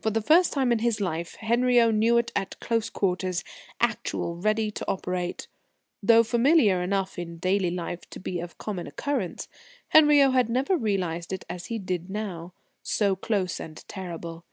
[0.00, 3.44] For the first time in his life, Henriot knew it at close quarters,
[3.82, 5.46] actual, ready to operate.
[6.02, 9.46] Though familiar enough in daily life to be of common occurrence,
[9.88, 14.46] Henriot had never realised it as he did now, so close and terrible.